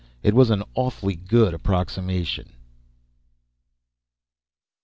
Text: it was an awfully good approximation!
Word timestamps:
it 0.23 0.33
was 0.33 0.49
an 0.49 0.63
awfully 0.75 1.13
good 1.15 1.53
approximation! 1.53 2.49